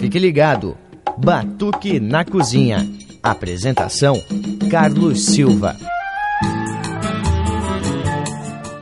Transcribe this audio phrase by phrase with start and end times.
[0.00, 0.78] Fique ligado.
[1.18, 2.88] Batuque na Cozinha.
[3.22, 4.14] Apresentação:
[4.70, 5.76] Carlos Silva.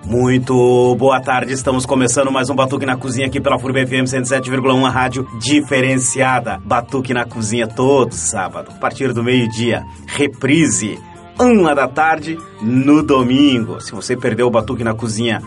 [0.07, 4.89] Muito boa tarde, estamos começando mais um Batuque na Cozinha aqui pela FURB FM 107,1,
[4.89, 6.59] rádio diferenciada.
[6.65, 9.85] Batuque na Cozinha todo sábado, a partir do meio-dia.
[10.07, 11.01] Reprise,
[11.37, 13.81] uma da tarde no domingo.
[13.81, 15.43] Se você perdeu o Batuque na Cozinha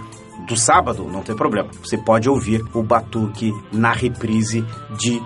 [0.45, 1.69] do sábado, não tem problema.
[1.81, 4.65] Você pode ouvir o Batuque na reprise
[4.99, 5.21] de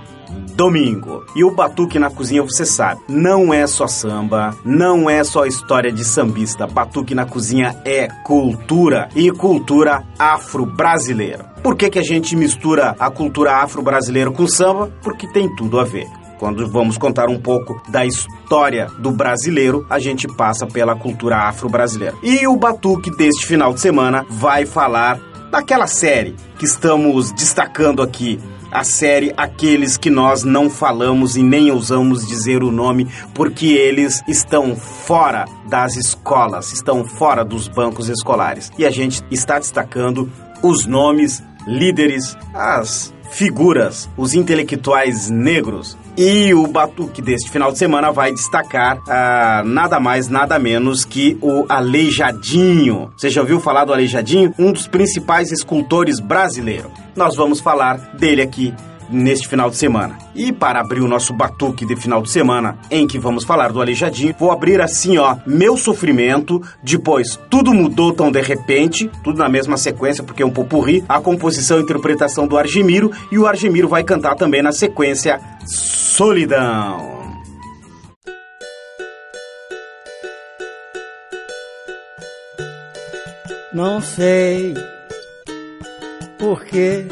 [0.55, 1.25] domingo.
[1.35, 5.91] E o batuque na cozinha, você sabe, não é só samba, não é só história
[5.91, 6.67] de sambista.
[6.67, 11.53] Batuque na cozinha é cultura e cultura afro-brasileira.
[11.61, 14.91] Por que, que a gente mistura a cultura afro-brasileira com samba?
[15.01, 16.07] Porque tem tudo a ver.
[16.37, 22.15] Quando vamos contar um pouco da história do brasileiro, a gente passa pela cultura afro-brasileira.
[22.21, 28.39] E o Batuque deste final de semana vai falar daquela série que estamos destacando aqui
[28.75, 34.21] a série Aqueles que nós não falamos e nem ousamos dizer o nome porque eles
[34.27, 38.69] estão fora das escolas, estão fora dos bancos escolares.
[38.77, 40.29] E a gente está destacando
[40.61, 45.97] os nomes, líderes, as figuras, os intelectuais negros.
[46.17, 51.37] E o Batuque deste final de semana vai destacar ah, nada mais, nada menos que
[51.41, 53.11] o Aleijadinho.
[53.17, 54.53] Você já ouviu falar do Aleijadinho?
[54.57, 56.91] Um dos principais escultores brasileiros.
[57.17, 58.73] Nós vamos falar dele aqui
[59.09, 60.17] neste final de semana.
[60.35, 63.81] E para abrir o nosso batuque de final de semana, em que vamos falar do
[63.81, 69.49] Aleijadinho, vou abrir assim, ó, Meu Sofrimento, depois Tudo Mudou Tão De Repente, tudo na
[69.49, 73.87] mesma sequência, porque é um popurri, a composição e interpretação do Argemiro, e o Argemiro
[73.87, 77.15] vai cantar também na sequência Solidão.
[83.73, 84.73] Não sei
[86.37, 87.05] por que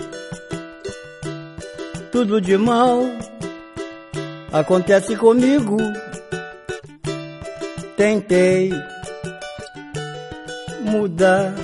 [2.14, 3.02] tudo de mal
[4.52, 5.78] acontece comigo.
[7.98, 8.72] Tentei
[10.82, 11.56] mudar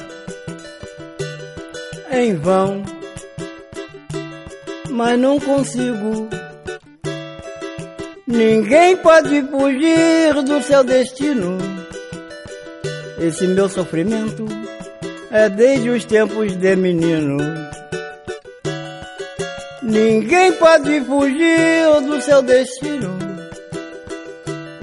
[2.11, 2.83] em vão,
[4.89, 6.27] mas não consigo.
[8.25, 11.59] Ninguém pode fugir do seu destino.
[13.19, 14.45] Esse meu sofrimento
[15.29, 17.68] é desde os tempos de menino.
[19.89, 23.17] Ninguém pode fugir do seu destino.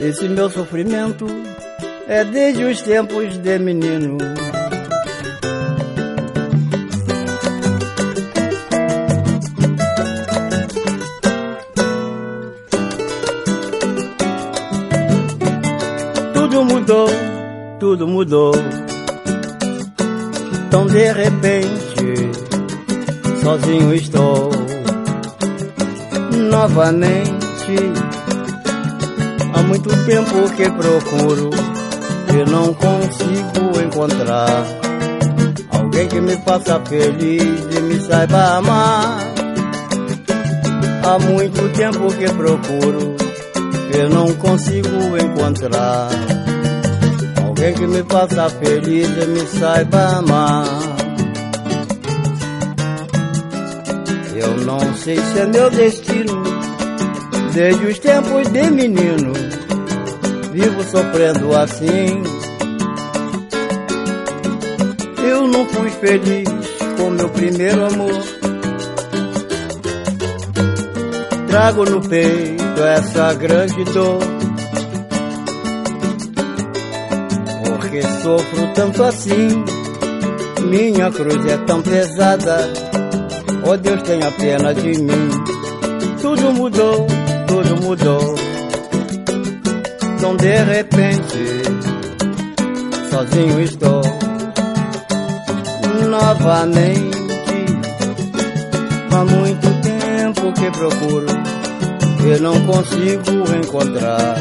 [0.00, 1.26] Esse meu sofrimento
[2.08, 4.18] é desde os tempos de menino.
[16.34, 17.08] Tudo mudou,
[17.78, 18.52] tudo mudou.
[20.68, 22.30] Tão de repente,
[23.40, 24.55] sozinho estou
[26.46, 27.76] novamente.
[29.54, 31.50] Há muito tempo que procuro
[32.32, 34.66] e não consigo encontrar
[35.70, 39.18] alguém que me faça feliz e me saiba amar.
[41.04, 43.16] Há muito tempo que procuro
[43.94, 46.08] e não consigo encontrar
[47.44, 50.95] alguém que me faça feliz e me saiba amar.
[55.06, 56.42] Sei se é meu destino,
[57.54, 59.32] desde os tempos de menino,
[60.52, 62.24] vivo sofrendo assim.
[65.30, 66.48] Eu não fui feliz
[66.96, 68.20] com meu primeiro amor.
[71.46, 74.18] Trago no peito essa grande dor.
[77.64, 79.64] Porque sofro tanto assim,
[80.68, 82.95] minha cruz é tão pesada
[83.64, 85.30] Oh Deus tenha pena de mim.
[86.20, 87.06] Tudo mudou,
[87.46, 88.34] tudo mudou.
[90.16, 91.62] Então de repente,
[93.10, 94.02] sozinho estou.
[96.08, 97.18] Novamente,
[99.12, 101.26] há muito tempo que procuro
[102.24, 104.36] e não consigo encontrar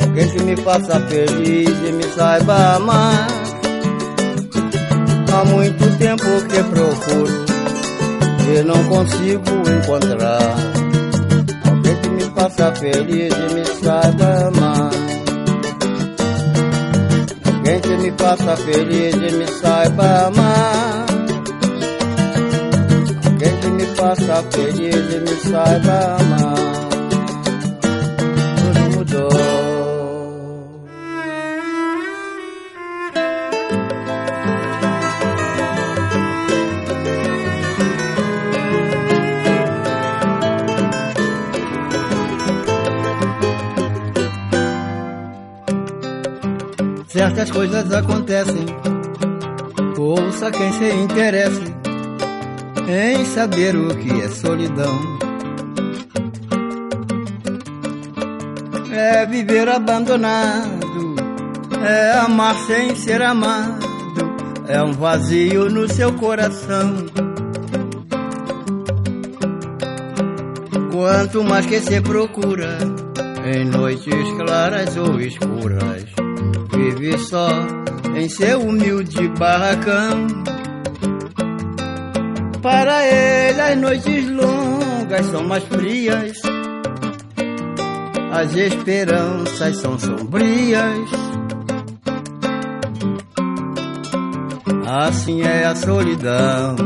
[0.00, 3.26] alguém que me faça feliz e me saiba amar.
[5.32, 7.43] Há muito tempo que procuro
[8.46, 10.56] e não consigo encontrar
[11.66, 14.90] alguém que me faça feliz e me saiba amar.
[17.46, 21.06] Alguém que me faça feliz e me saiba amar.
[23.24, 26.73] Alguém que me faça feliz e me saiba amar.
[47.44, 48.66] Certas coisas acontecem.
[49.98, 51.74] Ouça quem se interesse
[52.88, 54.98] em saber o que é solidão.
[58.92, 61.14] É viver abandonado,
[61.84, 63.84] é amar sem ser amado,
[64.68, 66.94] é um vazio no seu coração.
[70.92, 72.78] Quanto mais que se procura,
[73.44, 76.13] em noites claras ou escuras,
[76.74, 77.48] vive só
[78.16, 80.26] em seu humilde barracão.
[82.60, 86.40] Para ele as noites longas são mais frias,
[88.32, 91.10] as esperanças são sombrias.
[94.86, 96.76] Assim é a solidão.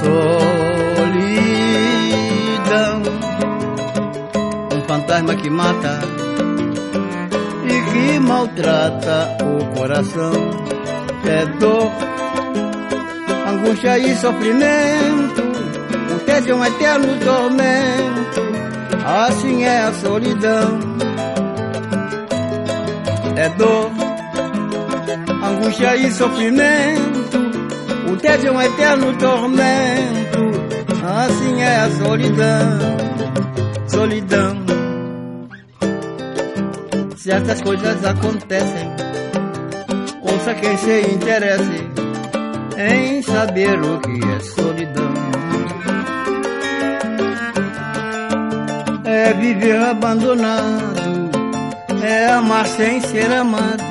[0.00, 0.22] Solidão,
[4.74, 6.19] um fantasma que mata
[7.82, 10.32] que maltrata o coração.
[11.26, 11.90] É dor,
[13.46, 15.42] angústia e sofrimento,
[16.14, 18.40] o tédio é um eterno tormento.
[19.04, 20.78] Assim é a solidão.
[23.36, 23.90] É dor,
[25.42, 27.38] angústia e sofrimento,
[28.12, 30.40] o tédio é um eterno tormento.
[31.02, 32.78] Assim é a solidão,
[33.88, 34.59] solidão.
[37.22, 38.90] Certas coisas acontecem,
[40.22, 41.86] ouça quem se interesse
[42.78, 45.12] em saber o que é solidão.
[49.04, 51.30] É viver abandonado,
[52.02, 53.84] é amar sem ser amado,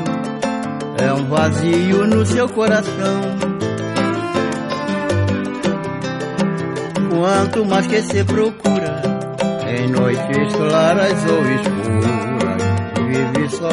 [1.00, 3.22] é um vazio no seu coração.
[7.12, 9.04] Quanto mais que se procura,
[9.68, 12.29] em noites claras ou escuras,
[13.10, 13.70] vive só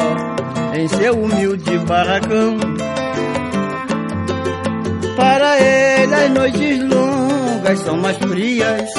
[0.75, 2.57] em seu humilde barracão.
[5.15, 8.89] Para ele as noites longas são mais frias,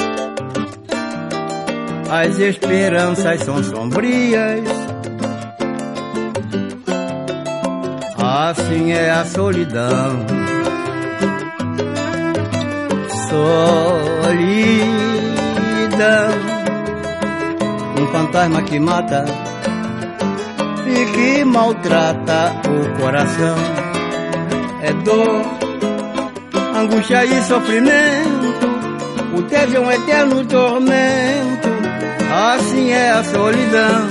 [2.09, 4.63] as esperanças são sombrias.
[8.21, 10.25] Assim é a solidão.
[13.29, 13.59] Solidão,
[18.01, 19.25] um fantasma que mata
[21.05, 23.55] que maltrata o coração.
[24.81, 25.45] É dor,
[26.75, 31.69] angústia e sofrimento, o tédio é um eterno tormento.
[32.31, 34.07] Assim é a solidão.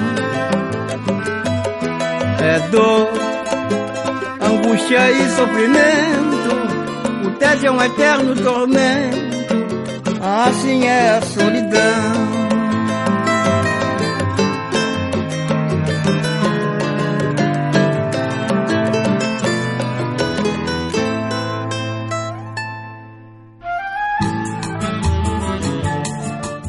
[2.41, 3.09] É dor,
[4.41, 9.29] angústia e sofrimento, o tédio é um eterno tormento.
[10.21, 12.38] Assim é a solidão.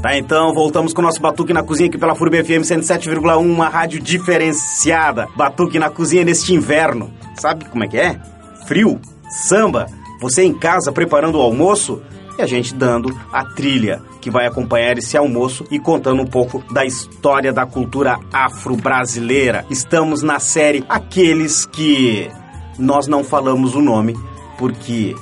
[0.10, 3.70] Tá, então voltamos com o nosso Batuque na Cozinha aqui pela FURB FM 107,1, uma
[3.70, 5.28] rádio diferenciada.
[5.36, 7.14] Batuque na Cozinha neste inverno.
[7.36, 8.20] Sabe como é que é?
[8.66, 9.86] Frio, samba,
[10.20, 12.02] você em casa preparando o almoço
[12.40, 16.64] e a gente dando a trilha que vai acompanhar esse almoço e contando um pouco
[16.74, 19.64] da história da cultura afro-brasileira.
[19.70, 22.32] Estamos na série Aqueles que
[22.80, 24.18] nós não falamos o nome
[24.58, 25.16] porque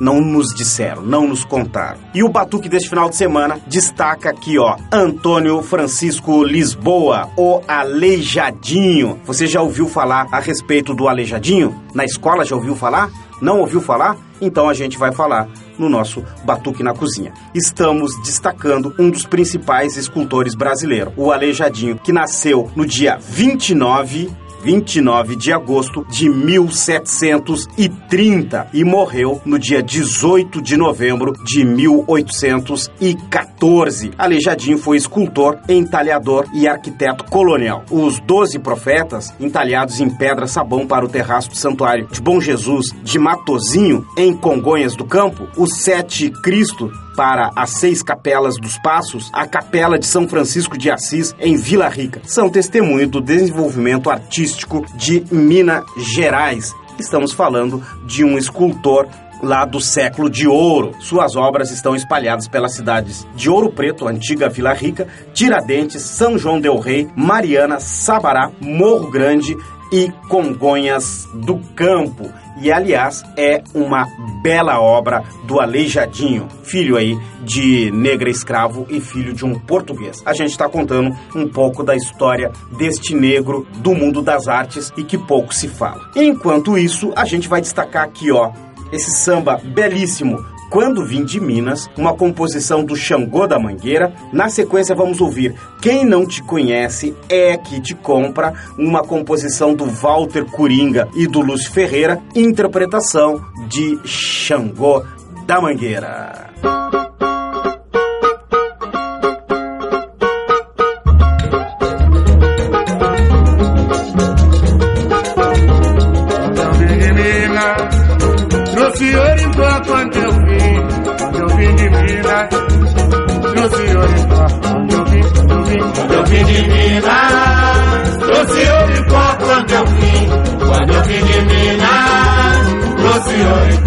[0.00, 1.98] não nos disseram, não nos contaram.
[2.14, 9.20] E o batuque deste final de semana destaca aqui, ó, Antônio Francisco Lisboa, o Aleijadinho.
[9.24, 11.78] Você já ouviu falar a respeito do Aleijadinho?
[11.94, 13.10] Na escola já ouviu falar?
[13.40, 14.16] Não ouviu falar?
[14.40, 17.32] Então a gente vai falar no nosso Batuque na Cozinha.
[17.54, 24.30] Estamos destacando um dos principais escultores brasileiros, o Aleijadinho, que nasceu no dia 29
[24.62, 34.12] 29 de agosto de 1730 e morreu no dia 18 de novembro de 1814.
[34.16, 37.84] Aleijadinho foi escultor, entalhador e arquiteto colonial.
[37.90, 42.86] Os doze profetas, entalhados em pedra sabão para o terraço do Santuário de Bom Jesus
[43.02, 46.90] de Matozinho, em Congonhas do Campo, os sete Cristo
[47.20, 51.86] para as seis capelas dos Passos, a Capela de São Francisco de Assis, em Vila
[51.86, 52.22] Rica.
[52.24, 56.74] São testemunho do desenvolvimento artístico de Minas Gerais.
[56.98, 59.06] Estamos falando de um escultor
[59.42, 60.92] lá do século de ouro.
[60.98, 66.58] Suas obras estão espalhadas pelas cidades de Ouro Preto, antiga Vila Rica, Tiradentes, São João
[66.58, 69.54] del Rei, Mariana, Sabará, Morro Grande,
[69.92, 72.30] e Congonhas do Campo.
[72.60, 74.06] E aliás, é uma
[74.42, 80.22] bela obra do Aleijadinho, filho aí de negra escravo e filho de um português.
[80.26, 85.02] A gente está contando um pouco da história deste negro do mundo das artes e
[85.02, 86.10] que pouco se fala.
[86.14, 88.52] Enquanto isso, a gente vai destacar aqui, ó,
[88.92, 94.12] esse samba belíssimo quando Vim de Minas, uma composição do Xangô da Mangueira.
[94.32, 99.84] Na sequência vamos ouvir Quem Não Te Conhece é que te compra, uma composição do
[99.84, 105.04] Walter Coringa e do Lúcio Ferreira, interpretação de Xangô
[105.46, 106.50] da Mangueira.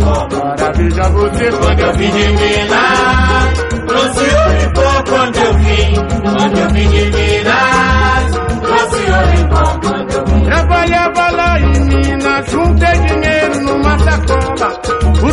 [0.04, 3.54] Maravilha você quando eu vim de Minas.
[3.88, 5.94] Trouxe Oricó quando eu vim
[6.24, 8.32] Quando eu vim de Minas.
[8.62, 10.46] Trouxe Oricó quando eu vim.
[10.46, 14.82] Trabalhava lá em Minas Juntei dinheiro numa sacola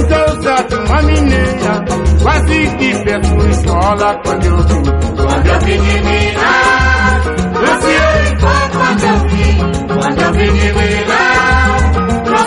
[0.09, 1.85] causa de uma mineira
[2.23, 4.83] Quase que fez escola quando eu vim.
[5.17, 7.25] Quando eu vim de Minas.
[7.55, 11.30] Trouxe Oricó quando eu vim Quando eu vim de Minas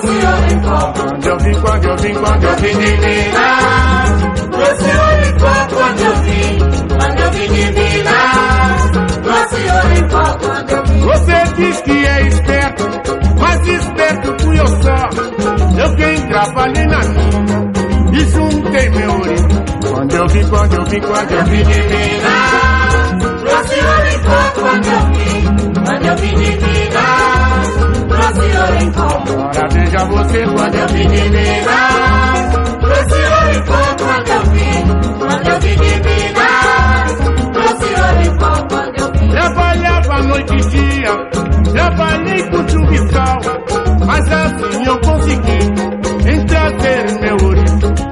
[0.04, 4.34] quando eu vim, quando eu vim, quando eu vim de Minas.
[4.52, 8.92] Trouxe Oricó quando eu vim, quando eu vim de Minas.
[9.86, 11.00] Oricó quando eu vim.
[11.00, 12.84] Você diz que é esperto,
[13.40, 15.10] mas esperto fui eu só.
[15.82, 17.72] Eu quem trabalhei na mina
[18.14, 19.36] e juntei meu ouro.
[19.90, 23.42] Quando eu vim, quando eu vim, quando eu vim de Minas.
[23.42, 27.43] Trouxe Oricó quando eu vim, quando eu vim de Minas.
[28.40, 29.04] Oricó.
[29.04, 32.54] Agora veja você quando eu vim de Minas.
[32.82, 34.84] Trouxe Oricó quando eu vim,
[35.20, 37.12] quando eu vim de Minas.
[37.54, 39.30] Trouxe Oricó quando eu vim.
[39.30, 41.14] Trabalhava noite e dia,
[41.72, 43.40] trabalhei com chuva sol.
[44.06, 45.62] Mas assim eu consegui
[46.30, 47.64] em trazer meu ouro.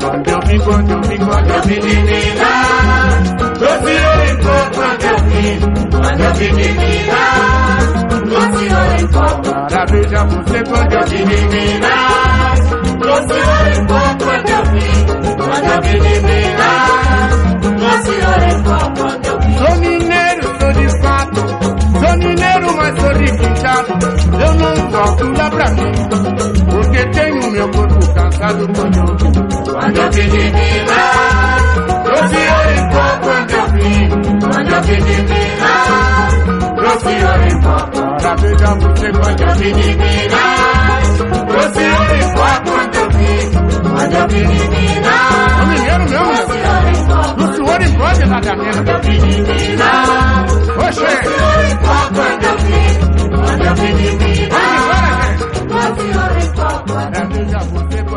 [0.01, 3.31] Quando eu vim, quando eu vim, quando eu vim de Minas.
[3.57, 5.59] Trouxe Oricó quando eu vim,
[5.91, 6.71] quando eu vim de
[8.31, 9.25] Trouxe Oricó.
[9.51, 12.59] Maravilha você quando de Minas.
[13.01, 17.41] Trouxe Oricó quando eu vim, quando eu vim de Minas.
[17.77, 19.57] Trouxe Oricó quando eu vim.
[19.57, 21.41] Sou mineiro, sou de fato.
[21.99, 23.91] Sou mineiro, mas sou de quintado.
[24.39, 25.91] Eu não volto lá pra mim.
[26.71, 29.31] Porque tenho meu corpo cansado quando eu vim.
[29.73, 31.63] Quando eu vim de Minas.
[32.05, 34.09] Trouxe Oricó quando eu vim.
[34.39, 35.21] Quando eu vim de.
[36.91, 37.71] Trouxe Oricó.
[37.71, 41.07] Agora veja você quando eu vim de Minas.
[41.47, 43.43] Trouxe Oricó quando eu vim.
[43.81, 45.31] Quando eu vim de Minas.
[45.55, 46.27] Sou mineiro mesmo,
[46.75, 47.21] Oricó.
[47.37, 48.91] No senhor embora lá da Quando mina.
[48.91, 50.51] eu vim de Minas.
[50.51, 51.01] Oxê.
[51.01, 52.89] Trouxe Oricó quando eu vim.
[53.37, 54.59] Quando eu vim de Minas.
[55.69, 56.01] quando
[56.91, 58.10] Agora veja você quando eu vim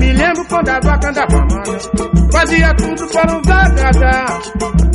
[0.00, 1.78] me lembro quando a vaca andava manha,
[2.32, 4.40] fazia tudo para nos agradar.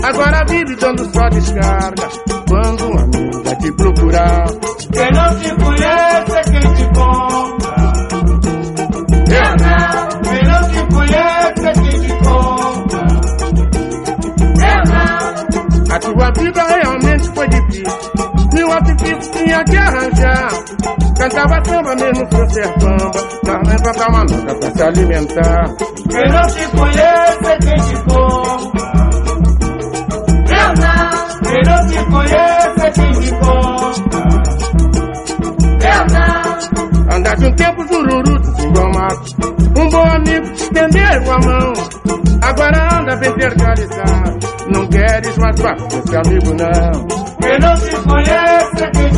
[0.04, 2.10] Agora vive dando só descarga.
[2.50, 4.46] Quando uma amiga te procurar,
[4.94, 7.76] Quem não te conhece é quem te compra.
[9.30, 10.22] eu não.
[10.22, 13.06] Quem não te conhece é quem te compra.
[14.62, 15.96] Eu não.
[15.96, 17.86] A tua vida realmente foi difícil.
[18.54, 20.35] Mil artifícios tinha que arranjar.
[21.36, 23.12] Cantava samba mesmo sem ser bamba.
[23.46, 25.65] Mas levanta uma nota pra se alimentar.
[26.10, 28.86] Quem não te conhece é quem te compra.
[30.80, 31.10] Não.
[31.44, 34.15] Quem não te conhece é quem te compra.
[36.13, 37.18] Não.
[37.18, 39.36] Andaste um tempo jururuto, igual mato.
[39.77, 41.74] Um bom amigo te estendeu a mão.
[42.44, 44.39] Agora anda bem terceirizado.
[44.74, 47.25] Não queres mais com esse amigo, não.
[47.42, 49.15] Quem não te conhece é quem te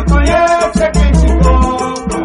[0.00, 2.20] Quem conhece é quem te compra.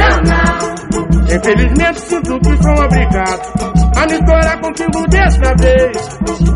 [0.00, 1.34] Eu não.
[1.36, 3.42] Infelizmente sinto que sou obrigado
[3.96, 5.96] a me estourar contigo dessa vez.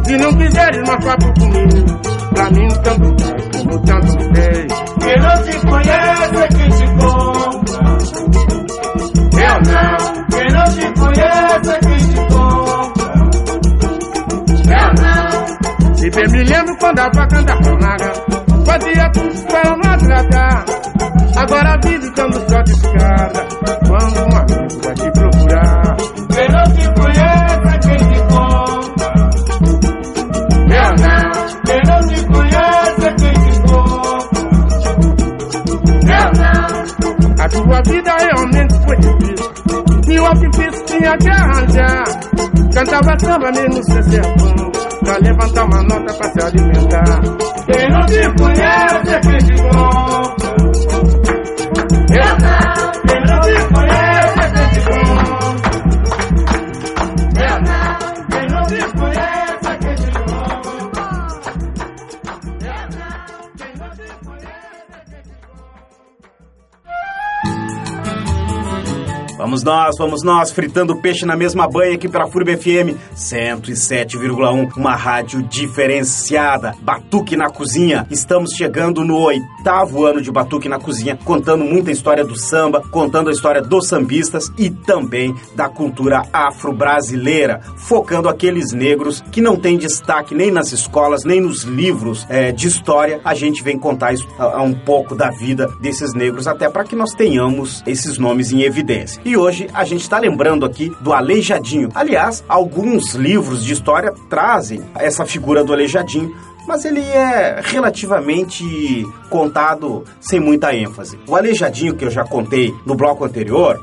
[0.06, 1.98] Se não quiseres mais papo comigo,
[2.34, 4.72] pra mim tanto faz, como tanto fez.
[5.00, 7.78] Quem não te conhece é quem te compra.
[9.38, 9.96] Eu não,
[10.30, 13.08] Quem não te conhece é quem te compra.
[14.78, 15.96] eu não.
[15.96, 17.97] Se bem me lembro quando a vaca andava naga,
[21.84, 23.46] vive dando só descarga,
[23.86, 25.96] quando um amigo vai te procurar.
[26.30, 29.08] Quem não te conhece é quem te compra.
[30.70, 31.30] Eu não,
[31.66, 34.38] Quem não te conhece é quem te compra.
[36.14, 36.68] eu não.
[37.38, 39.48] A tua vida realmente foi difícil.
[40.08, 42.04] E o difícil tinha que arranjar.
[42.74, 44.70] Cantava samba mesmo sem ser bom.
[45.04, 47.20] Pra levantar uma nota pra se alimentar.
[47.66, 48.67] Quem não te conhece
[69.98, 76.72] Vamos nós, fritando peixe na mesma banha aqui pela FURB FM 107,1, uma rádio diferenciada.
[76.80, 78.06] Batuque na Cozinha.
[78.08, 83.28] Estamos chegando no oitavo ano de Batuque na Cozinha, contando muita história do samba, contando
[83.28, 89.76] a história dos sambistas e também da cultura afro-brasileira, focando aqueles negros que não têm
[89.76, 93.20] destaque nem nas escolas, nem nos livros eh, de história.
[93.24, 96.84] A gente vem contar isso, a- a um pouco da vida desses negros, até para
[96.84, 99.20] que nós tenhamos esses nomes em evidência.
[99.24, 101.88] E hoje a gente está lembrando aqui do Aleijadinho.
[101.94, 106.34] Aliás, alguns livros de história trazem essa figura do Aleijadinho.
[106.66, 108.62] Mas ele é relativamente
[109.30, 111.18] contado sem muita ênfase.
[111.26, 113.80] O Aleijadinho, que eu já contei no bloco anterior,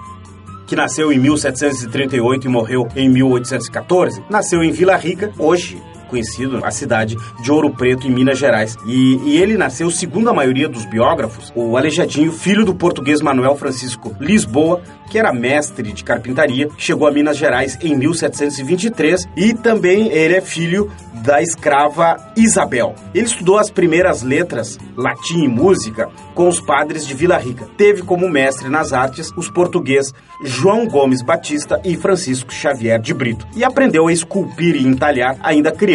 [0.67, 6.71] que nasceu em 1738 e morreu em 1814, nasceu em Vila Rica, hoje conhecido a
[6.71, 8.77] cidade de Ouro Preto, em Minas Gerais.
[8.85, 13.55] E, e ele nasceu, segundo a maioria dos biógrafos, o Aleijadinho, filho do português Manuel
[13.55, 20.07] Francisco Lisboa, que era mestre de carpintaria, chegou a Minas Gerais em 1723 e também
[20.09, 20.91] ele é filho
[21.25, 22.93] da escrava Isabel.
[23.13, 27.67] Ele estudou as primeiras letras, latim e música, com os padres de Vila Rica.
[27.77, 30.13] Teve como mestre nas artes os portugueses
[30.43, 33.47] João Gomes Batista e Francisco Xavier de Brito.
[33.55, 35.94] E aprendeu a esculpir e entalhar ainda criança,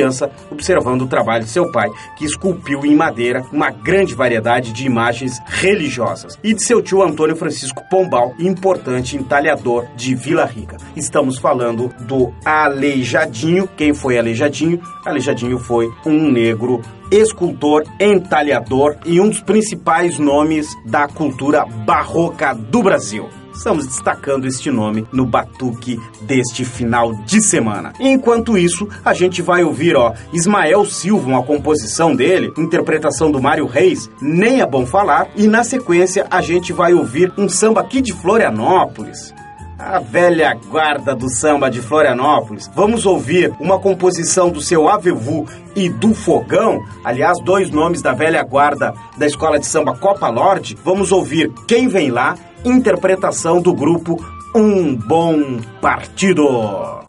[0.50, 5.40] observando o trabalho de seu pai, que esculpiu em madeira uma grande variedade de imagens
[5.46, 6.38] religiosas.
[6.42, 10.76] E de seu tio Antônio Francisco Pombal, importante entalhador de Vila Rica.
[10.96, 13.68] Estamos falando do Aleijadinho.
[13.76, 14.80] Quem foi Aleijadinho?
[15.04, 22.82] Aleijadinho foi um negro escultor, entalhador e um dos principais nomes da cultura barroca do
[22.82, 23.39] Brasil.
[23.60, 27.92] Estamos destacando este nome no batuque deste final de semana.
[28.00, 33.66] Enquanto isso, a gente vai ouvir, ó, Ismael Silva, uma composição dele, interpretação do Mário
[33.66, 38.00] Reis, Nem é Bom Falar, e na sequência a gente vai ouvir um samba aqui
[38.00, 39.34] de Florianópolis.
[39.78, 42.70] A velha guarda do samba de Florianópolis.
[42.74, 45.46] Vamos ouvir uma composição do seu Avevu
[45.76, 50.78] e do Fogão, aliás, dois nomes da velha guarda da escola de samba Copa Lorde.
[50.82, 54.16] Vamos ouvir Quem Vem Lá, interpretação do grupo
[54.54, 57.00] Um Bom Partido.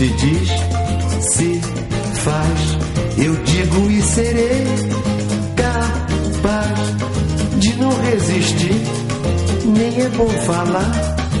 [0.00, 0.48] Se diz
[1.34, 1.60] se
[2.22, 2.78] faz.
[3.18, 4.64] Eu digo e serei
[5.54, 6.80] capaz
[7.58, 8.80] de não resistir.
[9.66, 10.90] Nem é bom falar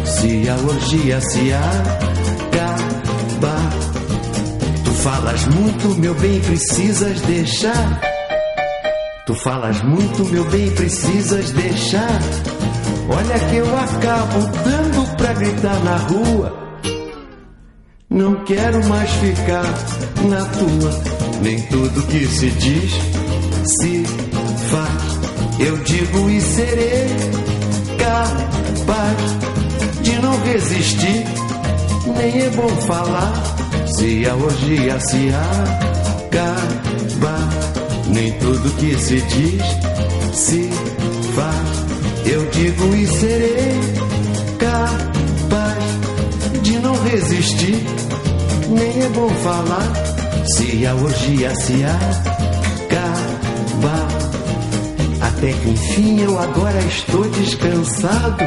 [0.04, 2.90] se a orgia se acaba.
[4.84, 8.00] Tu falas muito, meu bem, precisas deixar.
[9.24, 12.20] Tu falas muito, meu bem, precisas deixar.
[13.08, 16.59] Olha que eu acabo dando pra gritar na rua.
[18.10, 19.72] Não quero mais ficar
[20.28, 21.02] na tua.
[21.42, 22.92] Nem tudo que se diz
[23.80, 24.04] se
[24.68, 25.60] faz.
[25.60, 27.06] Eu digo e serei
[27.96, 29.16] capaz
[30.02, 31.24] de não resistir.
[32.16, 33.32] Nem é bom falar
[33.96, 35.28] se a orgia se
[36.32, 37.38] acaba.
[38.08, 39.62] Nem tudo que se diz
[40.36, 40.68] se
[41.32, 42.26] faz.
[42.26, 43.80] Eu digo e serei
[44.58, 45.89] capaz
[47.04, 47.84] resistir.
[48.68, 49.92] nem é bom falar
[50.46, 53.20] se a orgia se acabar.
[55.20, 58.44] Até que enfim eu agora estou descansado.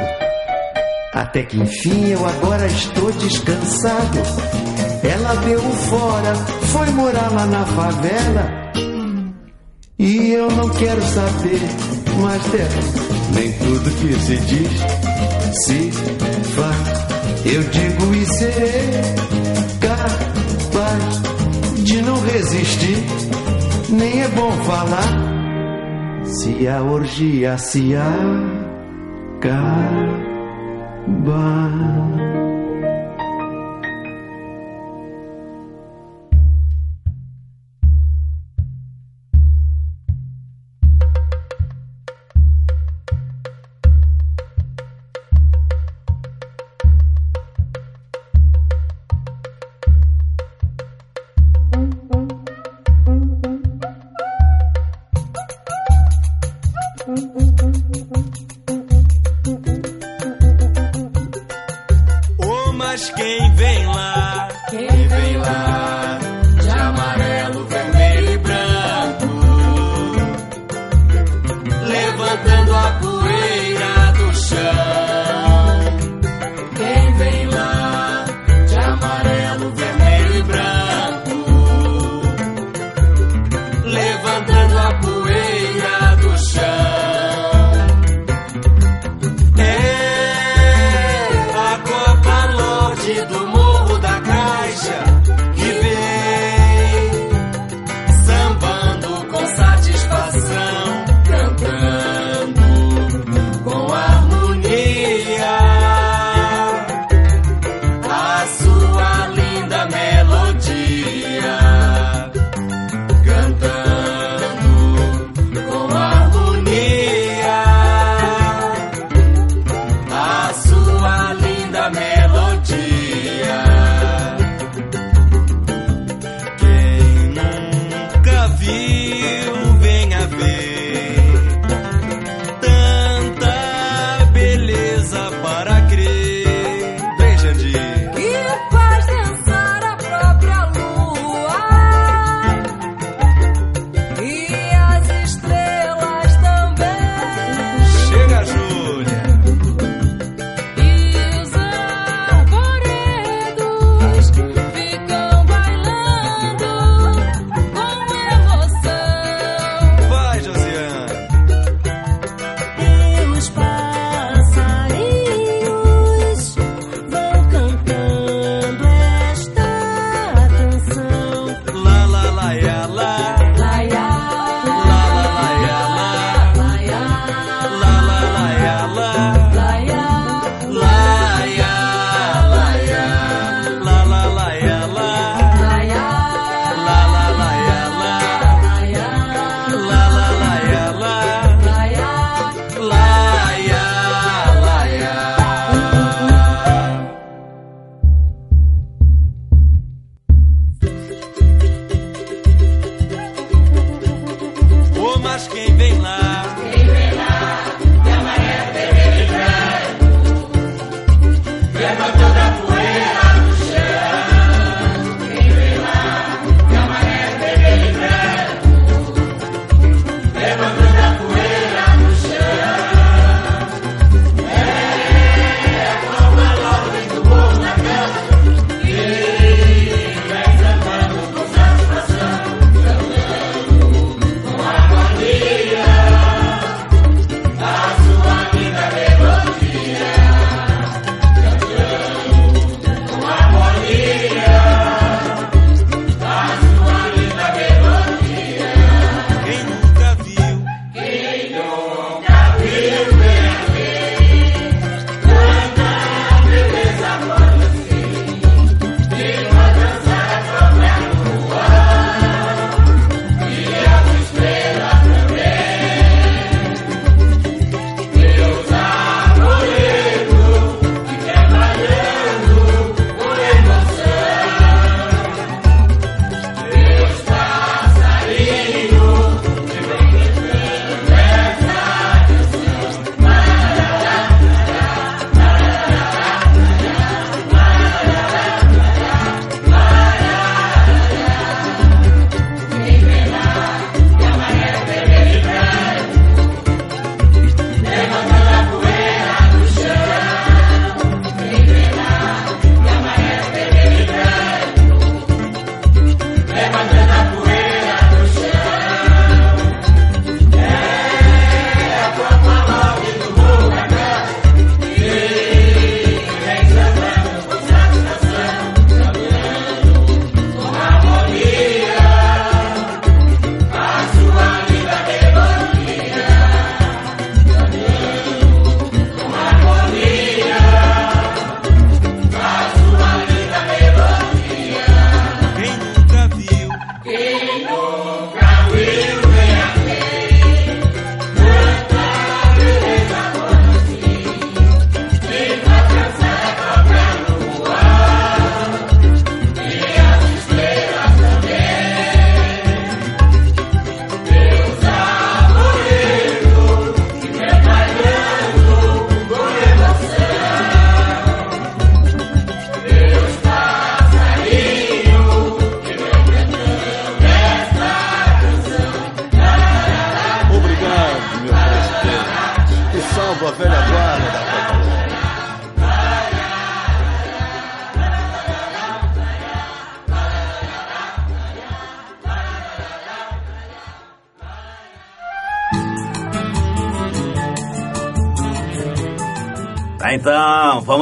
[1.13, 4.19] Até que enfim eu agora estou descansado.
[5.03, 6.35] Ela deu fora,
[6.71, 8.63] foi morar lá na favela.
[9.99, 11.61] E eu não quero saber
[12.21, 12.69] mais dela.
[13.33, 14.71] Nem tudo que se diz
[15.65, 15.91] se
[16.55, 16.72] faz.
[17.45, 19.01] Eu digo e serei
[19.81, 21.21] capaz
[21.83, 23.03] de não resistir.
[23.89, 28.63] Nem é bom falar se a orgia se acabar.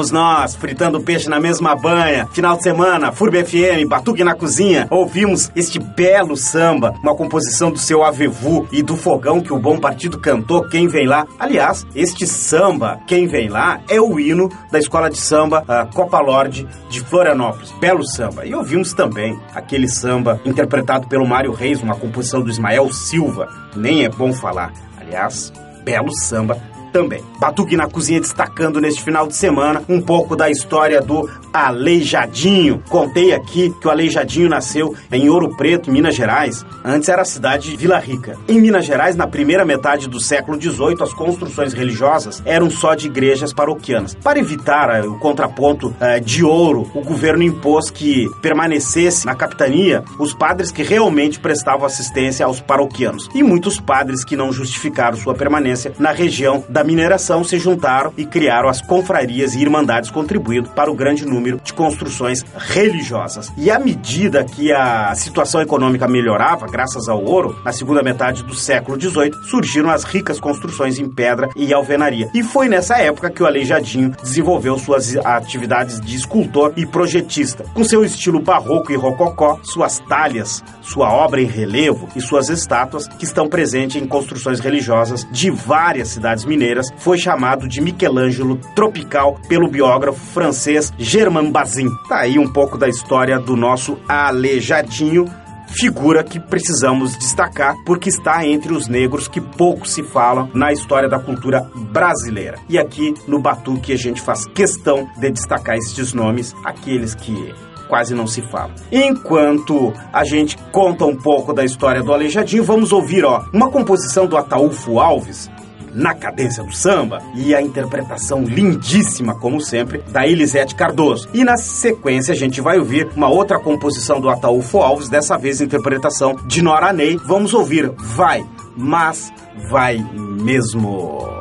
[0.09, 2.27] Nós, fritando peixe na mesma banha.
[2.31, 4.87] Final de semana, Furb FM, Batuque na Cozinha.
[4.89, 9.77] Ouvimos este belo samba, uma composição do seu Avevu e do fogão que o Bom
[9.79, 11.27] Partido cantou, Quem Vem Lá.
[11.37, 16.65] Aliás, este samba, Quem Vem Lá, é o hino da escola de samba Copa Lorde
[16.89, 17.71] de Florianópolis.
[17.79, 18.45] Belo samba.
[18.45, 23.49] E ouvimos também aquele samba interpretado pelo Mário Reis, uma composição do Ismael Silva.
[23.75, 24.71] Nem é bom falar.
[24.97, 25.51] Aliás,
[25.83, 26.57] belo samba
[26.91, 27.23] também.
[27.39, 32.81] Batuque na Cozinha destacando neste final de semana um pouco da história do Aleijadinho.
[32.89, 36.65] Contei aqui que o Aleijadinho nasceu em Ouro Preto, Minas Gerais.
[36.83, 38.37] Antes era a cidade de Vila Rica.
[38.47, 43.07] Em Minas Gerais, na primeira metade do século XVIII, as construções religiosas eram só de
[43.07, 44.15] igrejas paroquianas.
[44.15, 50.03] Para evitar uh, o contraponto uh, de ouro, o governo impôs que permanecesse na capitania
[50.19, 53.29] os padres que realmente prestavam assistência aos paroquianos.
[53.33, 58.25] E muitos padres que não justificaram sua permanência na região da mineração se juntaram e
[58.25, 63.51] criaram as confrarias e irmandades, contribuindo para o grande número de construções religiosas.
[63.57, 68.55] E à medida que a situação econômica melhorava, graças ao ouro, na segunda metade do
[68.55, 72.29] século XVIII, surgiram as ricas construções em pedra e alvenaria.
[72.33, 77.63] E foi nessa época que o Aleijadinho desenvolveu suas atividades de escultor e projetista.
[77.73, 83.07] Com seu estilo barroco e rococó, suas talhas, sua obra em relevo e suas estátuas,
[83.07, 89.39] que estão presentes em construções religiosas de várias cidades mineiras, foi chamado de Michelangelo tropical
[89.47, 91.89] pelo biógrafo francês Germain Bazin.
[92.07, 95.25] Tá aí um pouco da história do nosso Aleijadinho,
[95.67, 101.09] figura que precisamos destacar porque está entre os negros que pouco se falam na história
[101.09, 102.57] da cultura brasileira.
[102.69, 107.53] E aqui no Batuque a gente faz questão de destacar estes nomes, aqueles que
[107.87, 108.73] quase não se falam.
[108.89, 114.27] Enquanto a gente conta um pouco da história do Aleijadinho, vamos ouvir ó, uma composição
[114.27, 115.51] do Ataúfo Alves,
[115.93, 121.29] na cadência do samba e a interpretação lindíssima, como sempre, da Elisete Cardoso.
[121.33, 125.61] E na sequência a gente vai ouvir uma outra composição do Ataúfo Alves, dessa vez
[125.61, 127.17] interpretação de Nora Ney.
[127.25, 129.31] Vamos ouvir Vai, mas
[129.69, 129.97] vai
[130.41, 131.40] mesmo.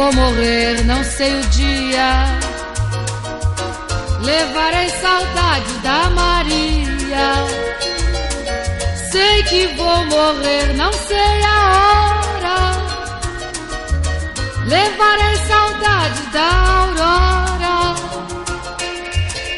[0.00, 2.10] Vou morrer, não sei o dia.
[4.22, 7.28] Levarei saudade da Maria.
[9.10, 12.58] Sei que vou morrer, não sei a hora.
[14.66, 16.48] Levarei saudade da
[16.80, 17.94] aurora.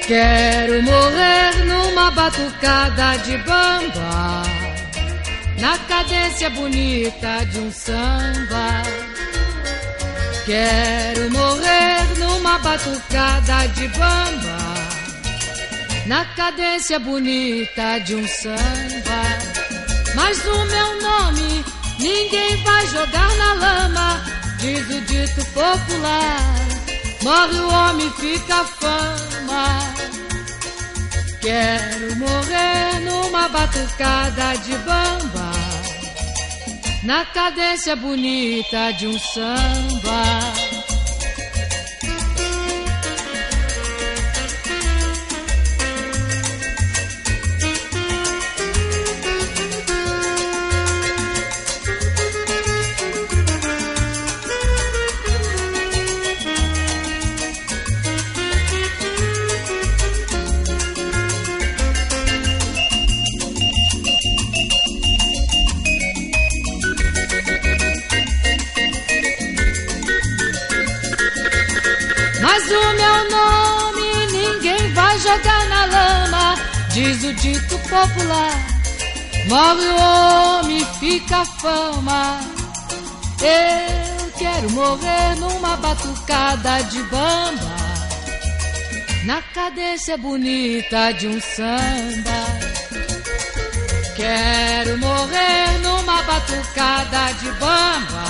[0.08, 4.42] Quero morrer numa batucada de bamba,
[5.60, 9.11] na cadência bonita de um samba.
[10.44, 14.58] Quero morrer numa batucada de bamba,
[16.06, 19.22] na cadência bonita de um samba.
[20.16, 21.64] Mas o meu nome
[22.00, 24.24] ninguém vai jogar na lama,
[24.58, 26.56] diz o dito popular.
[27.22, 29.94] Morre o homem, fica fama.
[31.40, 35.61] Quero morrer numa batucada de bamba
[37.02, 40.61] na cadência bonita de um samba.
[76.92, 78.52] Diz o dito popular:
[79.48, 82.40] morre o homem, fica a fama.
[83.40, 87.76] Eu quero morrer numa batucada de bamba,
[89.24, 92.72] na cadência bonita de um samba.
[94.14, 98.24] Quero morrer numa batucada de bamba,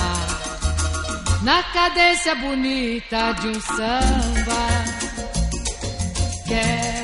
[1.43, 4.63] na cadência bonita de um samba.
[6.47, 7.02] Quero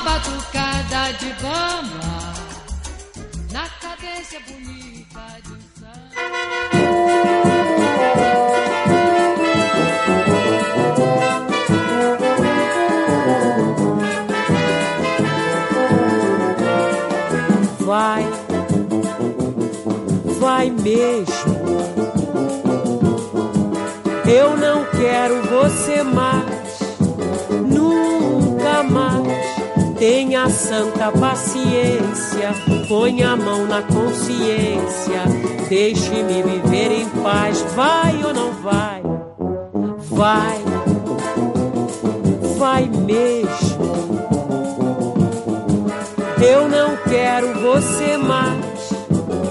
[0.00, 2.32] numa batucada de bamba,
[3.52, 5.60] na cadência bonita de um.
[17.84, 18.24] Vai,
[20.38, 21.60] vai mesmo.
[24.26, 26.59] Eu não quero você mais.
[30.00, 32.54] Tenha santa paciência,
[32.88, 35.24] ponha a mão na consciência,
[35.68, 37.60] deixe-me viver em paz.
[37.76, 39.02] Vai ou não vai?
[40.08, 40.58] Vai,
[42.56, 44.30] vai mesmo.
[46.42, 48.90] Eu não quero você mais,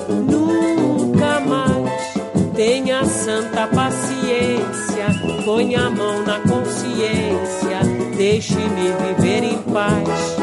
[0.10, 2.10] nunca mais.
[2.56, 5.06] Tenha santa paciência,
[5.46, 7.82] ponha a mão na consciência,
[8.18, 10.39] deixe-me viver em paz.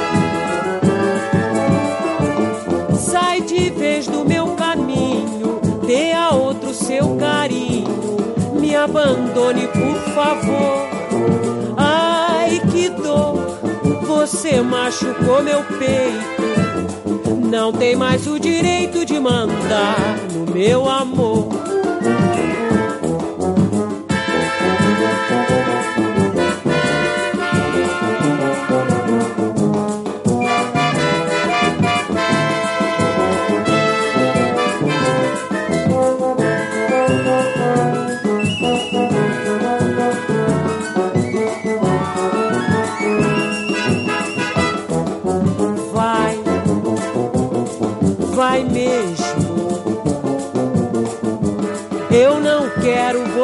[3.57, 7.89] De vez do meu caminho, dê a outro seu carinho,
[8.61, 10.87] me abandone por favor.
[11.77, 13.59] Ai que dor,
[14.07, 17.47] você machucou meu peito.
[17.51, 21.49] Não tem mais o direito de mandar no meu amor.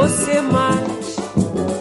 [0.03, 1.17] Você mais,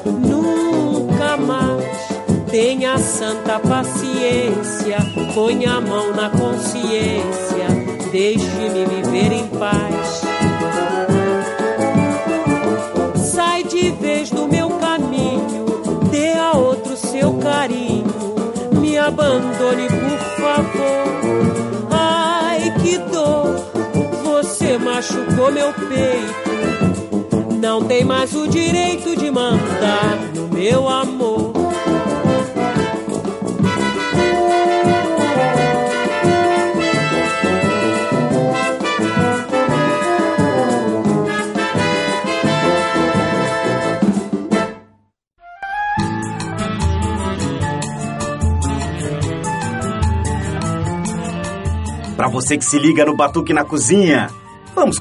[0.05, 2.51] nunca mais.
[2.51, 4.97] Tenha santa paciência,
[5.34, 7.65] ponha a mão na consciência,
[8.12, 10.21] deixe-me viver em paz.
[13.15, 15.65] Sai de vez do meu caminho,
[16.12, 18.05] dê a outro seu carinho,
[18.73, 21.89] me abandone por favor.
[21.89, 23.55] Ai que dor,
[24.23, 26.40] você machucou meu peito.
[27.71, 31.53] Não tem mais o direito de mandar no meu amor.
[52.17, 54.29] Para você que se liga no Batuque na Cozinha,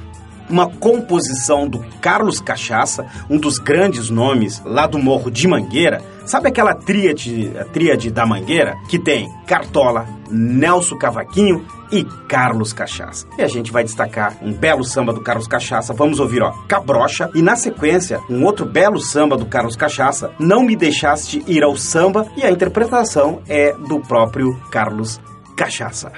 [0.50, 6.04] uma composição do Carlos Cachaça, um dos grandes nomes lá do Morro de Mangueira.
[6.26, 8.76] Sabe aquela tríade, a tríade da Mangueira?
[8.90, 13.28] Que tem Cartola, Nelson Cavaquinho e Carlos Cachaça.
[13.38, 15.94] E a gente vai destacar um belo samba do Carlos Cachaça.
[15.94, 17.30] Vamos ouvir, ó, Cabrocha.
[17.36, 21.78] E na sequência, um outro belo samba do Carlos Cachaça, Não Me Deixaste Ir ao
[21.78, 22.26] Samba.
[22.36, 25.22] E a interpretação é do próprio Carlos
[25.56, 26.12] Cachaça.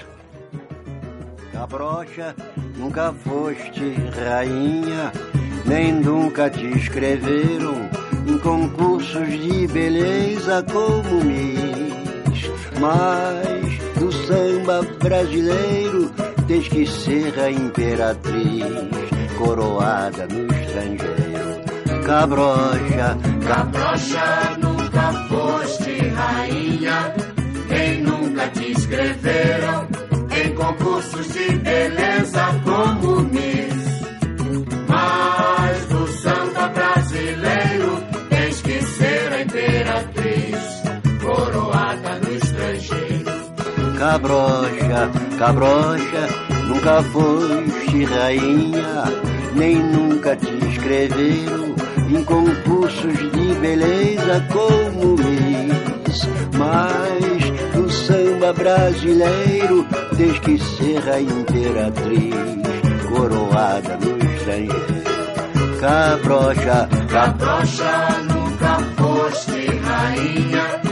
[1.51, 2.33] Cabrocha,
[2.77, 3.93] nunca foste
[4.25, 5.11] rainha,
[5.65, 12.51] nem nunca te escreveram em concursos de beleza como Miss.
[12.79, 16.11] Mas no samba brasileiro
[16.47, 18.63] tens que ser a imperatriz,
[19.37, 22.05] coroada no estrangeiro.
[22.05, 23.17] cabrocha,
[23.47, 27.13] cabrocha, nunca foste rainha,
[27.69, 29.87] nem nunca te inscreveram
[30.31, 32.76] em concursos de beleza como
[43.97, 46.27] Cabrocha, cabrocha,
[46.67, 49.03] nunca foste rainha,
[49.55, 51.75] nem nunca te inscreveram
[52.07, 56.27] em concursos de beleza como Miss.
[56.57, 59.85] Mas do samba brasileiro
[60.15, 62.35] tens que ser a imperatriz,
[63.09, 64.97] coroada no estrangeiro.
[65.79, 70.86] Cabrocha, cabrocha, nunca foste rainha,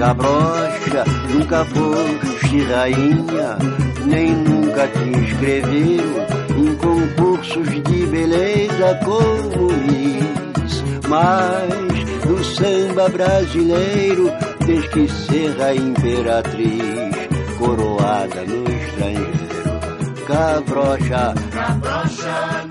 [0.00, 3.58] cabrocha, nunca foste rainha,
[4.06, 6.26] nem nunca te inscreveram
[6.56, 10.82] em concursos de beleza como Miss.
[11.06, 14.32] Mas no samba brasileiro
[14.64, 17.28] tens que ser a imperatriz,
[17.58, 19.50] coroada no estrangeiro.
[20.26, 22.69] Cabrocha, Cabrocha,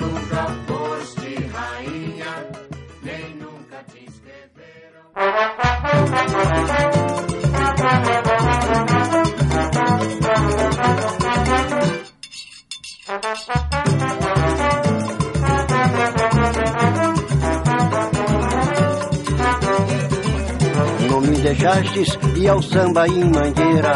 [21.60, 23.93] deixastes ir ao samba em Mangueira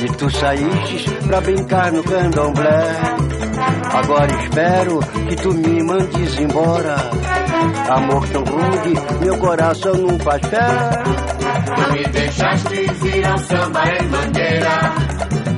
[0.00, 2.84] E tu saístes pra brincar no candomblé
[3.92, 6.96] Agora espero que tu me mandes embora
[7.90, 10.66] Amor tão rude, meu coração não faz fé
[11.76, 14.94] Não me deixaste ir ao samba em Mangueira,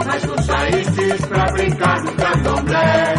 [0.04, 3.14] mas tu saíste pra brincar no candomblé.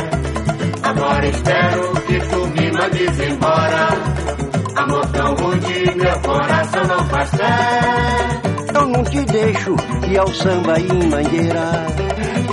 [0.84, 4.47] Agora espero que tu me mandes embora.
[4.88, 8.42] Amor tão rude, meu coração não faz fé.
[8.74, 9.76] Eu não te deixo
[10.10, 11.86] ir ao samba em Mangueira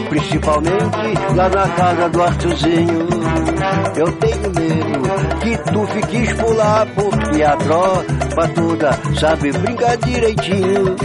[0.09, 3.09] Principalmente lá na casa do Artuzinho
[3.95, 10.97] Eu tenho medo que tu fiques por lá Porque a tropa toda sabe brincar direitinho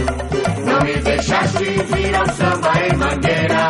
[0.64, 3.68] Não me deixaste ir ao samba em Mangueira,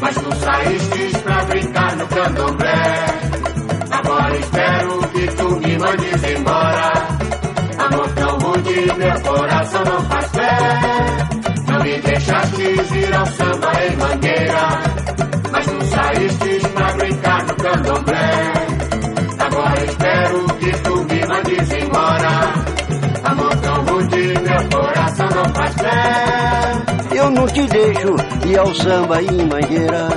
[0.00, 3.17] mas tu saíste pra brincar no candomblé.
[5.88, 6.92] Mandes embora.
[7.78, 10.58] Amor tão rude, meu coração não faz fé.
[11.66, 14.68] Não me deixaste ir ao samba em Mangueira,
[15.50, 18.52] mas tu saíste pra brincar no candomblé.
[19.38, 22.52] Agora espero que tu me mandes embora.
[23.24, 27.16] Amor tão rude, meu coração não faz fé.
[27.16, 28.14] Eu não te deixo
[28.46, 30.08] ir ao samba em Mangueira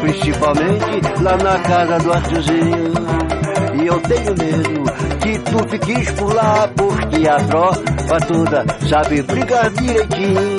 [0.00, 2.99] Principalmente lá na casa do Artuzinho
[3.90, 4.84] eu tenho medo
[5.20, 10.58] que tu fiques por lá Porque a tropa toda sabe brincar direitinho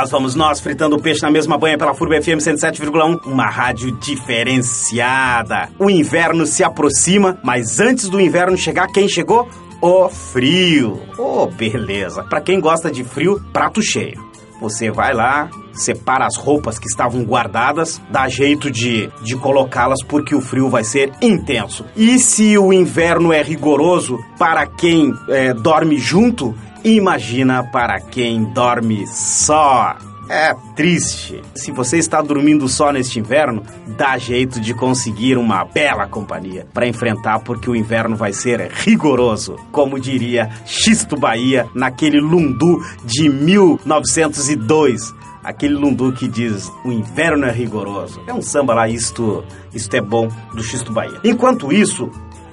[0.00, 3.92] nós, vamos nós, fritando o peixe na mesma banha pela FURB FM 107,1, uma rádio
[3.92, 5.68] diferenciada.
[5.78, 9.46] O inverno se aproxima, mas antes do inverno chegar, quem chegou?
[9.82, 11.02] O frio.
[11.18, 12.22] Oh, beleza.
[12.24, 14.18] Pra quem gosta de frio, prato cheio.
[14.58, 20.34] Você vai lá, separa as roupas que estavam guardadas, dá jeito de, de colocá-las porque
[20.34, 21.84] o frio vai ser intenso.
[21.94, 26.54] E se o inverno é rigoroso para quem é, dorme junto,
[26.84, 29.96] imagina para quem dorme só.
[30.28, 31.42] É triste.
[31.56, 33.64] Se você está dormindo só neste inverno,
[33.96, 39.56] dá jeito de conseguir uma bela companhia para enfrentar, porque o inverno vai ser rigoroso,
[39.72, 45.12] como diria Xisto Bahia naquele Lundu de 1902.
[45.42, 48.20] Aquele lundu que diz o inverno é rigoroso.
[48.26, 49.42] É um samba lá, isto,
[49.74, 51.18] isto é bom, do Xisto Bahia.
[51.24, 52.10] Enquanto isso,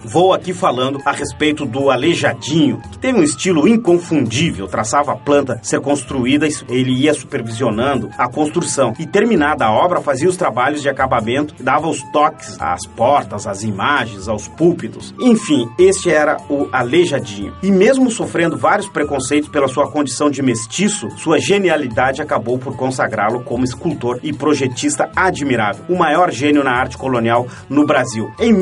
[0.10, 5.60] Vou aqui falando a respeito do Aleijadinho, que teve um estilo inconfundível, traçava a planta
[5.62, 10.88] ser construída, ele ia supervisionando a construção e terminada a obra fazia os trabalhos de
[10.88, 15.14] acabamento, dava os toques às portas, às imagens, aos púlpitos.
[15.20, 17.54] Enfim, este era o Aleijadinho.
[17.62, 23.44] E mesmo sofrendo vários preconceitos pela sua condição de mestiço, sua genialidade acabou por consagrá-lo
[23.44, 28.32] como escultor e projetista admirável, o maior gênio na arte colonial no Brasil.
[28.40, 28.54] Em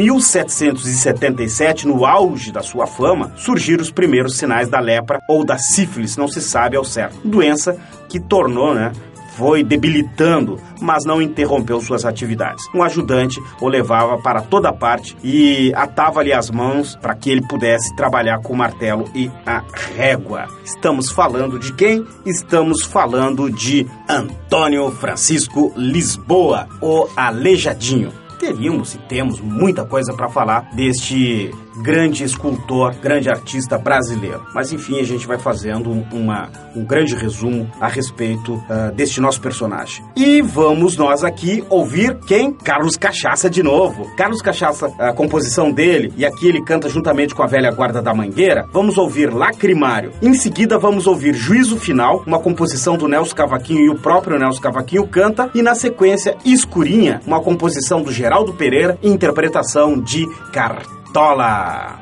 [1.36, 6.18] 1777, no auge da sua fama, surgiram os primeiros sinais da lepra ou da sífilis,
[6.18, 7.20] não se sabe ao certo.
[7.24, 7.78] Doença
[8.10, 8.92] que tornou, né,
[9.36, 12.64] foi debilitando, mas não interrompeu suas atividades.
[12.74, 17.94] Um ajudante o levava para toda parte e atava-lhe as mãos para que ele pudesse
[17.98, 19.62] trabalhar com o martelo e a
[19.94, 20.48] régua.
[20.64, 22.06] Estamos falando de quem?
[22.26, 30.70] Estamos falando de Antônio Francisco Lisboa, o Aleijadinho teríamos e temos muita coisa para falar
[30.76, 34.42] deste grande escultor, grande artista brasileiro.
[34.54, 39.42] Mas enfim, a gente vai fazendo uma, um grande resumo a respeito uh, deste nosso
[39.42, 40.04] personagem.
[40.16, 42.54] E vamos nós aqui ouvir quem?
[42.54, 44.10] Carlos Cachaça de novo.
[44.16, 48.14] Carlos Cachaça, a composição dele, e aqui ele canta juntamente com a velha guarda da
[48.14, 48.66] Mangueira.
[48.72, 50.12] Vamos ouvir Lacrimário.
[50.22, 54.62] Em seguida, vamos ouvir Juízo Final, uma composição do Nelson Cavaquinho e o próprio Nelson
[54.62, 55.50] Cavaquinho canta.
[55.54, 61.05] E na sequência, Escurinha, uma composição do Geraldo Pereira, interpretação de Cartão.
[61.16, 61.98] Pistola.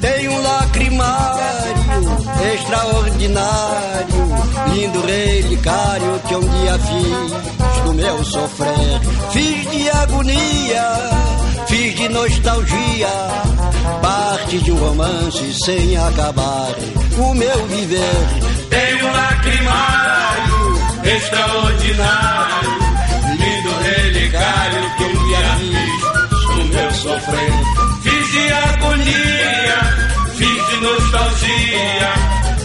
[0.00, 1.44] Tem um lacrimário
[2.54, 4.08] extraordinário,
[4.72, 7.53] lindo relicário que um dia fiz
[7.94, 9.00] meu sofrer.
[9.32, 10.92] Fiz de agonia,
[11.66, 13.08] fiz de nostalgia,
[14.02, 16.74] parte de um romance sem acabar.
[17.18, 22.70] O meu viver tem um lacrimário extraordinário,
[23.30, 27.52] lindo relicário que um dia fiz do meu sofrer.
[28.02, 29.78] Fiz de agonia,
[30.36, 32.14] fiz de nostalgia,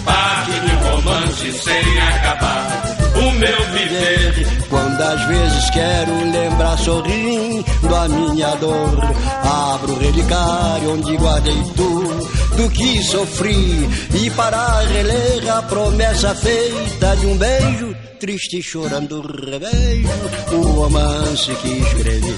[0.05, 2.88] parte de um romance sem acabar
[3.29, 4.47] o meu viver.
[4.69, 8.99] Quando às vezes quero lembrar sorrindo a minha dor,
[9.43, 13.89] abro o relicário onde guardei tudo do que sofri
[14.21, 20.09] e para reler a promessa feita de um beijo triste chorando revejo
[20.51, 22.35] o romance que escrevi.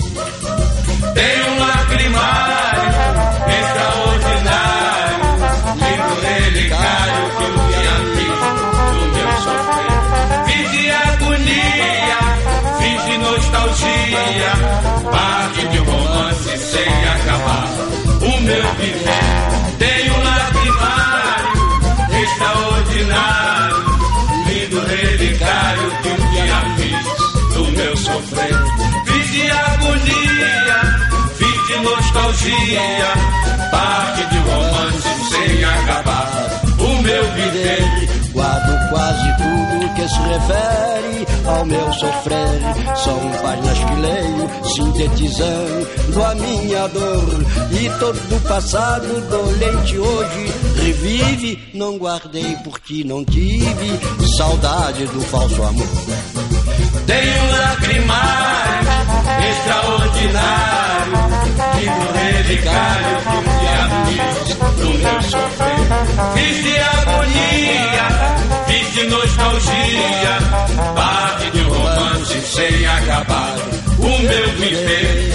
[1.16, 2.84] Tem um lacrimário
[3.48, 4.11] extraordinário,
[15.12, 17.68] parte de um romance sem acabar.
[18.22, 21.52] O meu viver tem um lacrimário
[22.22, 23.76] extraordinário,
[24.48, 28.56] lindo relicário que um dia fiz do meu sofrer.
[29.06, 30.80] Fiz de agonia,
[31.38, 33.14] fiz de nostalgia,
[33.72, 36.61] parte de um romance sem acabar.
[37.12, 42.62] Meu viver Guardo quase tudo que se refere ao meu sofrer.
[43.04, 47.46] São páginas que leio, sintetizando a minha dor.
[47.72, 51.60] E todo o passado dolente hoje revive.
[51.74, 54.00] Não guardei porque não tive
[54.38, 55.88] saudade do falso amor.
[57.06, 58.88] Tem um lacrimário
[59.52, 61.14] extraordinário,
[61.76, 63.41] lindo relicário que um
[64.12, 64.98] do
[66.34, 68.08] meu de agonia,
[68.68, 70.38] fiz de nostalgia,
[70.96, 73.56] parte de um romance sem acabar.
[73.98, 75.32] O meu viver.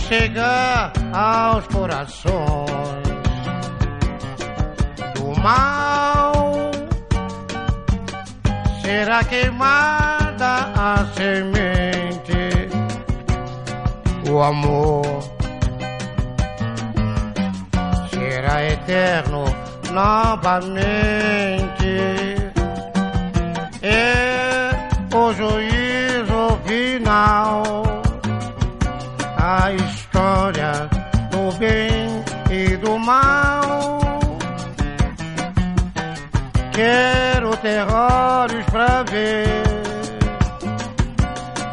[0.00, 2.34] Chegar aos corações
[5.14, 6.32] do mal.
[8.82, 12.68] Será queimada a semente,
[14.30, 15.34] o amor
[18.84, 19.44] eterno
[19.92, 20.74] novamente.
[23.82, 24.70] É
[25.14, 28.02] o juízo final,
[29.46, 30.88] a história
[31.30, 34.00] do bem e do mal.
[36.72, 39.62] Quero terrores pra ver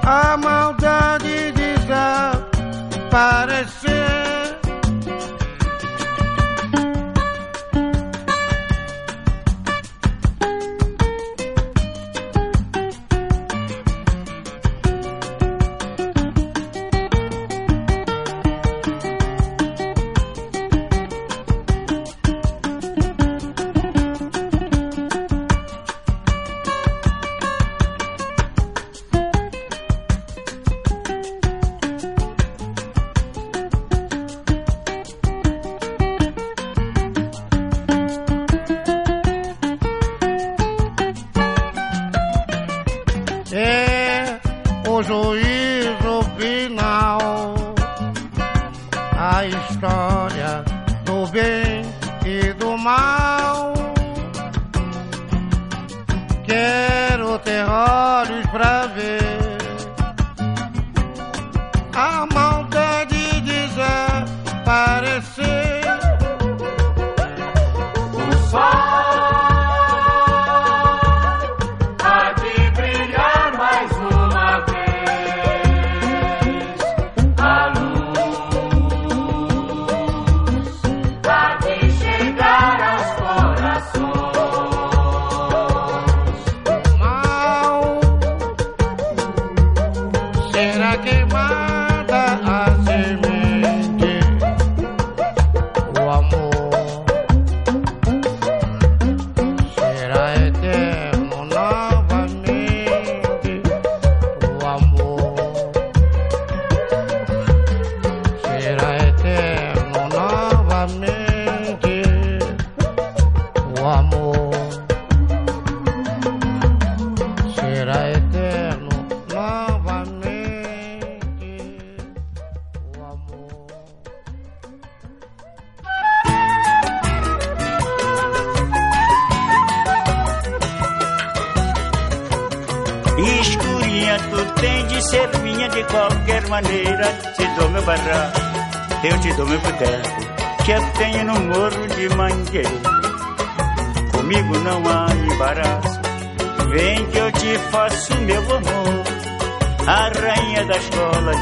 [0.03, 4.30] a maldade desaparecer.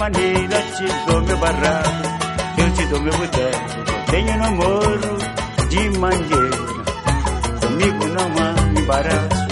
[0.00, 0.58] maneira.
[0.76, 2.02] Te dou meu barraco,
[2.58, 4.10] eu te dou meu boteco.
[4.10, 5.18] Tenho namoro
[5.68, 6.84] de mangueira,
[7.60, 9.50] comigo não há embaraço.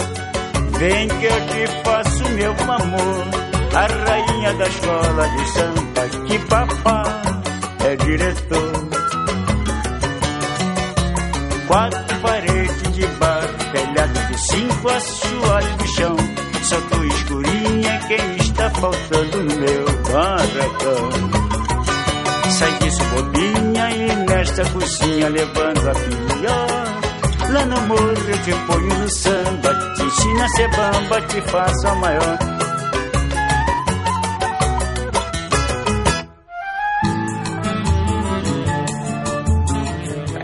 [0.79, 3.27] Vem que eu te faço meu amor,
[3.75, 7.03] a rainha da escola de samba, que papá
[7.85, 8.89] é diretor.
[11.67, 12.09] Quatro
[14.39, 16.15] cinco assoalhos no chão.
[16.63, 21.09] Só tu escurinha quem está faltando meu barracão.
[22.51, 27.51] Sai disso bobinha e nesta cozinha levando a pior.
[27.53, 31.87] Lá no morro eu te ponho no samba, te ensina a ser bamba, te faço
[31.87, 32.58] a maior.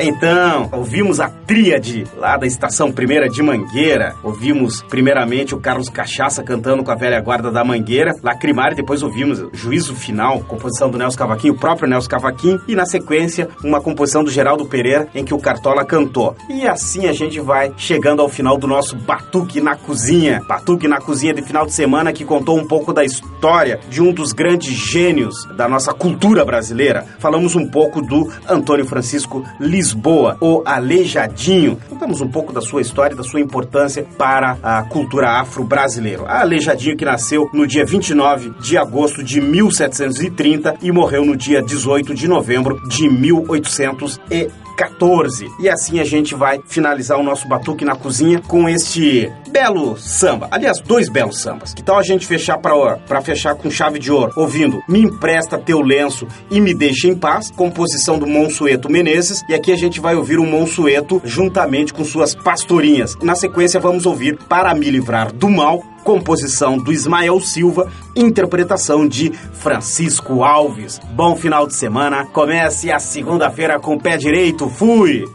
[0.07, 4.13] Então, ouvimos a tríade lá da Estação Primeira de Mangueira.
[4.21, 9.43] Ouvimos primeiramente o Carlos Cachaça cantando com a velha guarda da Mangueira, Lacrimária, depois ouvimos
[9.51, 14.23] Juízo Final, composição do Nelson Cavaquinho, o próprio Nelson Cavaquinho, e na sequência uma composição
[14.23, 16.35] do Geraldo Pereira em que o Cartola cantou.
[16.51, 20.39] E assim a gente vai chegando ao final do nosso Batuque na Cozinha.
[20.47, 24.13] Batuque na Cozinha de final de semana que contou um pouco da história de um
[24.13, 27.03] dos grandes gênios da nossa cultura brasileira.
[27.17, 31.79] Falamos um pouco do Antônio Francisco Lisboa Lisboa, o Aleijadinho.
[31.89, 36.23] Contamos um pouco da sua história, da sua importância para a cultura afro-brasileira.
[36.27, 42.13] Aleijadinho que nasceu no dia 29 de agosto de 1730 e morreu no dia 18
[42.13, 44.64] de novembro de 1840.
[44.75, 45.49] 14.
[45.59, 50.47] E assim a gente vai finalizar o nosso batuque na cozinha com este belo samba.
[50.51, 51.73] Aliás, dois belos sambas.
[51.73, 55.81] Que tal a gente fechar para fechar com chave de ouro, ouvindo Me empresta teu
[55.81, 60.15] lenço e me deixa em paz, composição do Monsueto Menezes, e aqui a gente vai
[60.15, 63.15] ouvir o Monsueto juntamente com suas pastorinhas.
[63.21, 69.31] Na sequência vamos ouvir Para me livrar do mal, composição do Ismael Silva, interpretação de
[69.53, 71.01] Francisco Alves.
[71.15, 75.25] Bom final de semana, comece a segunda-feira com o pé direito, fui!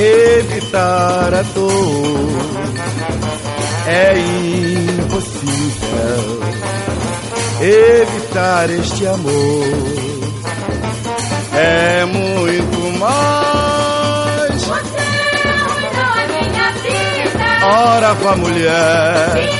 [0.00, 2.30] Evitar a dor.
[3.86, 4.18] É
[4.98, 6.40] impossível
[7.60, 9.64] evitar este amor.
[11.52, 14.62] É muito mais.
[14.62, 14.96] Você
[15.48, 17.20] arruinou a minha vida
[17.66, 19.28] ora vá mulher.
[19.34, 19.59] Larga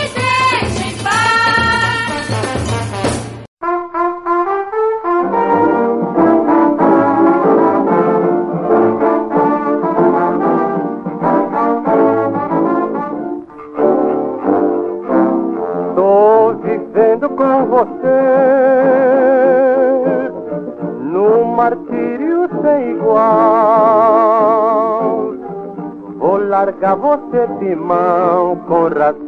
[27.61, 29.20] de mão com razão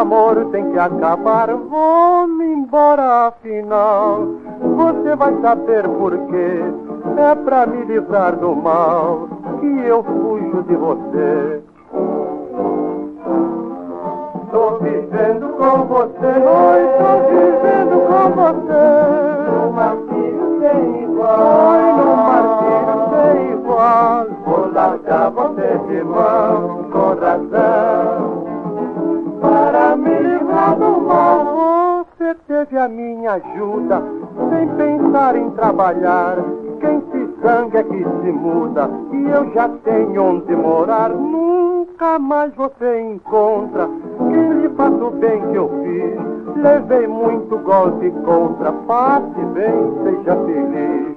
[0.00, 1.54] amor tem que acabar.
[1.54, 4.26] Vou-me embora, afinal.
[4.60, 6.62] Você vai saber por quê.
[7.16, 9.28] É pra me livrar do mal
[9.60, 11.62] que eu fujo de você.
[14.50, 18.82] Tô vivendo com você, oi, tô vivendo com você.
[19.64, 21.38] Um martírio sem igual,
[21.70, 24.26] oi, num martírio sem igual.
[24.44, 27.69] Vou largar você de mão com razão.
[32.70, 34.00] Teve a minha ajuda,
[34.48, 36.36] sem pensar em trabalhar.
[36.80, 41.10] Quem se zanga é que se muda, e eu já tenho onde morar.
[41.10, 43.88] Nunca mais você encontra
[44.30, 46.56] quem lhe faça o bem que eu fiz.
[46.56, 51.09] Levei muito golpe contra, passe bem, seja feliz.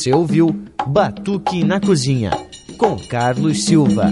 [0.00, 2.30] Você ouviu Batuque na Cozinha,
[2.78, 4.10] com Carlos Silva.